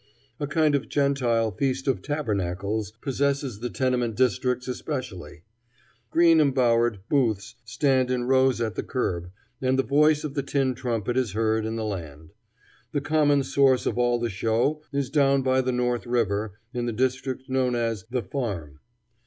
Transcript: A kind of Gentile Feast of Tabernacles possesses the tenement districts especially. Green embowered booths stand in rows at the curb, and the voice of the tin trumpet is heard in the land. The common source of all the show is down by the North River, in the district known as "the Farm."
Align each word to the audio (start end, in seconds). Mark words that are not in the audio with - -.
A 0.39 0.47
kind 0.47 0.73
of 0.73 0.89
Gentile 0.89 1.51
Feast 1.51 1.87
of 1.87 2.01
Tabernacles 2.01 2.91
possesses 3.01 3.59
the 3.59 3.69
tenement 3.69 4.15
districts 4.15 4.67
especially. 4.67 5.43
Green 6.09 6.41
embowered 6.41 7.01
booths 7.07 7.53
stand 7.65 8.09
in 8.09 8.23
rows 8.23 8.59
at 8.61 8.73
the 8.73 8.81
curb, 8.81 9.29
and 9.61 9.77
the 9.77 9.83
voice 9.83 10.23
of 10.23 10.33
the 10.33 10.41
tin 10.41 10.73
trumpet 10.73 11.17
is 11.17 11.33
heard 11.33 11.67
in 11.67 11.75
the 11.75 11.85
land. 11.85 12.31
The 12.93 13.01
common 13.01 13.43
source 13.43 13.85
of 13.85 13.99
all 13.99 14.19
the 14.19 14.31
show 14.31 14.81
is 14.91 15.11
down 15.11 15.43
by 15.43 15.61
the 15.61 15.71
North 15.71 16.07
River, 16.07 16.53
in 16.73 16.87
the 16.87 16.93
district 16.93 17.47
known 17.47 17.75
as 17.75 18.05
"the 18.09 18.23
Farm." 18.23 18.79